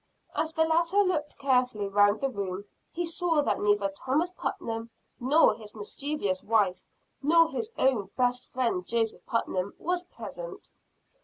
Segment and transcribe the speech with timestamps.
[0.33, 4.89] As the latter looked carefully around the room, he saw that neither Thomas Putnam
[5.19, 6.87] nor his mischievous wife,
[7.21, 10.71] nor his own best friend Joseph Putnam, was present.